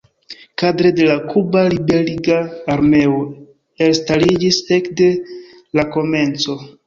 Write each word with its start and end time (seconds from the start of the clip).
Kadre 0.59 0.91
de 0.99 1.03
la 1.09 1.17
Kuba 1.33 1.61
Liberiga 1.73 2.37
Armeo 2.77 3.19
elstariĝis 3.89 4.59
ekde 4.81 5.11
la 5.81 5.89
komenco. 5.97 6.57